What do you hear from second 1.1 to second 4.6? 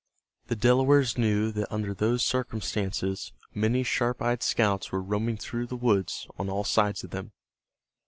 knew that under those circumstances many sharp eyed